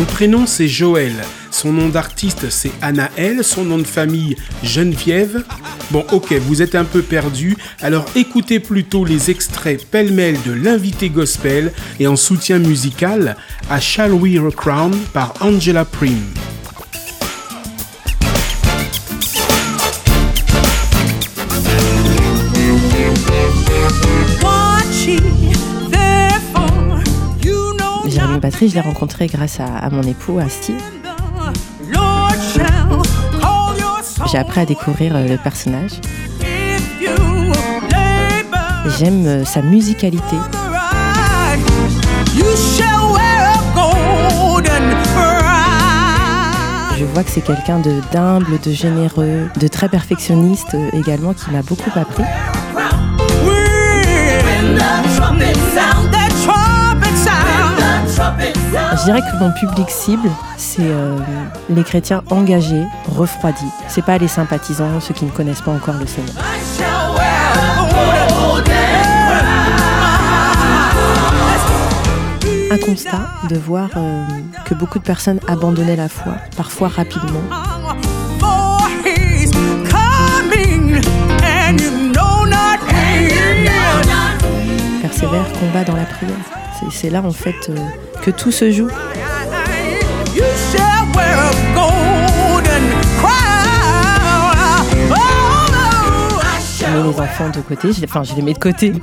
Son 0.00 0.06
prénom 0.06 0.46
c'est 0.46 0.66
Joël, 0.66 1.12
son 1.50 1.74
nom 1.74 1.90
d'artiste 1.90 2.48
c'est 2.48 2.72
Anaël, 2.80 3.44
son 3.44 3.66
nom 3.66 3.76
de 3.76 3.86
famille 3.86 4.34
Geneviève. 4.62 5.44
Bon 5.90 6.06
ok, 6.10 6.32
vous 6.32 6.62
êtes 6.62 6.74
un 6.74 6.86
peu 6.86 7.02
perdu, 7.02 7.58
alors 7.82 8.06
écoutez 8.16 8.60
plutôt 8.60 9.04
les 9.04 9.30
extraits 9.30 9.84
pêle-mêle 9.84 10.38
de 10.46 10.52
l'invité 10.52 11.10
gospel 11.10 11.70
et 11.98 12.06
en 12.06 12.16
soutien 12.16 12.58
musical 12.58 13.36
à 13.68 13.78
Shall 13.78 14.14
We 14.14 14.40
Crown 14.56 14.96
par 15.12 15.34
Angela 15.42 15.84
Prim. 15.84 16.16
Batterie, 28.40 28.70
je 28.70 28.74
l'ai 28.74 28.80
rencontré 28.80 29.26
grâce 29.26 29.60
à, 29.60 29.90
mon 29.90 30.02
époux, 30.02 30.38
à 30.38 30.48
Steve. 30.48 30.80
J'ai 34.32 34.38
appris 34.38 34.60
à 34.60 34.64
découvrir 34.64 35.14
euh, 35.14 35.26
le 35.26 35.36
personnage. 35.36 36.00
J'aime 38.98 39.26
euh, 39.26 39.44
sa 39.44 39.60
musicalité. 39.60 40.36
Je 46.98 47.04
vois 47.04 47.24
que 47.24 47.30
c'est 47.30 47.40
quelqu'un 47.40 47.80
de 47.80 48.00
d'humble, 48.12 48.58
de 48.60 48.70
généreux, 48.70 49.50
de 49.58 49.68
très 49.68 49.88
perfectionniste 49.88 50.74
euh, 50.74 50.90
également, 50.92 51.34
qui 51.34 51.50
m'a 51.50 51.62
beaucoup 51.62 51.90
appris. 51.94 52.24
Je 58.20 59.04
dirais 59.04 59.20
que 59.20 59.36
mon 59.38 59.50
public 59.52 59.88
cible, 59.88 60.28
c'est 60.56 60.82
euh, 60.82 61.16
les 61.70 61.82
chrétiens 61.82 62.22
engagés, 62.30 62.84
refroidis. 63.08 63.72
C'est 63.88 64.04
pas 64.04 64.18
les 64.18 64.28
sympathisants, 64.28 65.00
ceux 65.00 65.14
qui 65.14 65.24
ne 65.24 65.30
connaissent 65.30 65.62
pas 65.62 65.70
encore 65.72 65.94
le 65.94 66.06
Seigneur. 66.06 66.34
Un 72.70 72.78
constat 72.78 73.22
de 73.48 73.56
voir 73.56 73.88
euh, 73.96 74.24
que 74.64 74.74
beaucoup 74.74 74.98
de 74.98 75.04
personnes 75.04 75.40
abandonnaient 75.48 75.96
la 75.96 76.08
foi, 76.08 76.34
parfois 76.56 76.88
rapidement. 76.88 77.40
Persévère, 85.02 85.46
combat 85.58 85.84
dans 85.84 85.96
la 85.96 86.04
prière. 86.04 86.36
C'est 86.90 87.10
là 87.10 87.22
en 87.22 87.32
fait 87.32 87.68
euh, 87.68 87.76
que 88.22 88.30
tout 88.30 88.52
se 88.52 88.70
joue. 88.70 88.88
Je 96.78 96.86
mets 96.86 97.02
les 97.02 97.20
enfants 97.20 97.48
de 97.50 97.60
côté, 97.60 97.92
je, 97.92 98.04
enfin 98.04 98.22
je 98.22 98.34
les 98.34 98.42
mets 98.42 98.54
de 98.54 98.58
côté. 98.58 98.92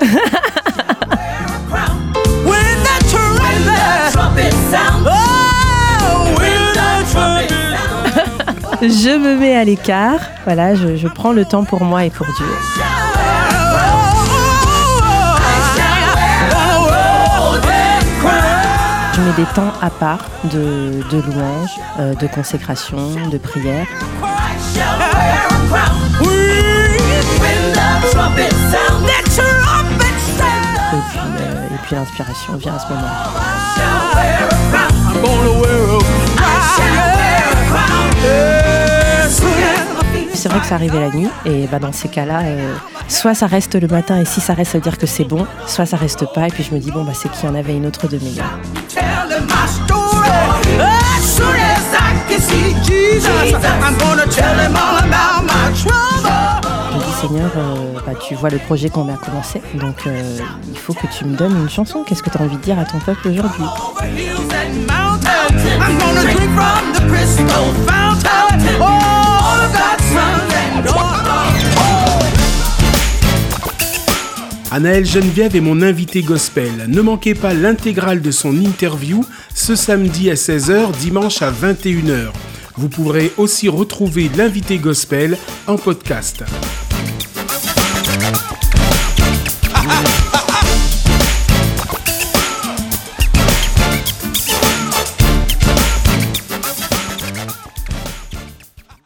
je 8.82 9.18
me 9.18 9.36
mets 9.38 9.56
à 9.56 9.64
l'écart, 9.64 10.20
voilà, 10.46 10.76
je, 10.76 10.96
je 10.96 11.08
prends 11.08 11.32
le 11.32 11.46
temps 11.46 11.64
pour 11.64 11.84
moi 11.84 12.06
et 12.06 12.10
pour 12.10 12.26
Dieu. 12.26 12.46
Des 19.38 19.46
temps 19.54 19.72
à 19.82 19.92
part 19.92 20.26
de, 20.46 21.04
de 21.12 21.22
louange, 21.22 21.70
euh, 22.00 22.16
de 22.16 22.26
consécration, 22.26 22.98
de 23.30 23.38
prière. 23.38 23.86
Et 30.94 31.02
puis, 31.10 31.20
euh, 31.20 31.66
et 31.66 31.78
puis 31.84 31.96
l'inspiration 31.96 32.56
vient 32.56 32.76
à 32.76 32.80
ce 32.80 32.90
moment-là. 32.90 33.28
C'est 40.34 40.50
vrai 40.50 40.60
que 40.60 40.66
ça 40.66 40.76
arrivait 40.76 41.00
la 41.00 41.10
nuit 41.10 41.30
et 41.46 41.68
bah, 41.68 41.78
dans 41.78 41.92
ces 41.92 42.08
cas-là, 42.08 42.42
euh, 42.44 42.74
soit 43.08 43.36
ça 43.36 43.46
reste 43.46 43.80
le 43.80 43.88
matin 43.88 44.20
et 44.20 44.26
si 44.26 44.42
ça 44.42 44.54
reste, 44.54 44.72
ça 44.72 44.78
veut 44.80 44.84
dire 44.84 44.98
que 44.98 45.06
c'est 45.06 45.26
bon, 45.26 45.46
soit 45.68 45.86
ça 45.86 45.98
reste 45.98 46.26
pas 46.34 46.48
et 46.48 46.52
puis 46.52 46.64
je 46.64 46.74
me 46.74 46.80
dis 46.80 46.92
bon 46.92 47.04
bah 47.04 47.14
c'est 47.14 47.30
qu'il 47.30 47.48
y 47.48 47.52
en 47.52 47.56
avait 47.56 47.76
une 47.76 47.86
autre 47.86 48.08
de 48.08 48.18
meilleure. 48.18 48.58
Je 56.94 56.98
dis 57.06 57.12
Seigneur, 57.22 57.52
euh, 57.58 58.00
bah, 58.06 58.14
tu 58.20 58.36
vois 58.36 58.50
le 58.50 58.58
projet 58.58 58.90
qu'on 58.90 59.12
a 59.14 59.18
commencé, 59.18 59.62
donc 59.76 60.06
euh, 60.08 60.38
il 60.70 60.78
faut 60.78 60.94
que 60.94 61.08
tu 61.08 61.26
me 61.26 61.36
donnes 61.36 61.58
une 61.58 61.70
chanson. 61.70 62.04
Qu'est-ce 62.04 62.24
que 62.24 62.30
tu 62.30 62.38
as 62.38 62.42
envie 62.42 62.58
de 62.58 62.62
dire 62.62 62.80
à 62.80 62.86
ton 62.86 63.00
peuple 63.00 63.28
aujourd'hui? 63.30 63.64
Anaël 74.70 75.06
Geneviève 75.06 75.56
est 75.56 75.62
mon 75.62 75.82
invité 75.82 76.22
gospel. 76.22 76.88
Ne 76.90 77.02
manquez 77.02 77.36
pas 77.36 77.54
l'intégrale 77.54 78.22
de 78.22 78.32
son 78.32 78.54
interview 78.60 79.24
ce 79.56 79.76
samedi 79.76 80.30
à 80.30 80.34
16h, 80.34 80.92
dimanche 81.00 81.42
à 81.42 81.52
21h. 81.52 82.32
Vous 82.76 82.90
pourrez 82.90 83.32
aussi 83.38 83.70
retrouver 83.70 84.30
l'invité 84.36 84.78
gospel 84.78 85.38
en 85.68 85.78
podcast. 85.78 86.44